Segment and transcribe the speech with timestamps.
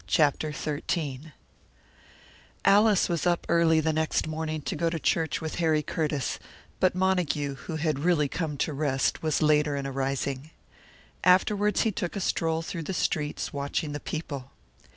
[0.07, 1.31] CHAPTER XIII
[2.65, 6.39] Alice was up early the next morning to go to church with Harry Curtiss,
[6.79, 10.49] but Montague, who had really come to rest, was later in arising.
[11.23, 14.49] Afterwards he took a stroll through the streets, watching the people.